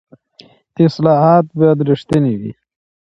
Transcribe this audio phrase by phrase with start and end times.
[0.87, 2.51] اصلاحات باید رښتیني وي